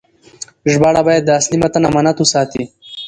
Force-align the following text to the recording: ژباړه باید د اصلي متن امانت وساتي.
ژباړه 0.71 1.01
باید 1.07 1.23
د 1.25 1.29
اصلي 1.39 1.57
متن 1.61 1.83
امانت 1.89 2.17
وساتي. 2.19 2.63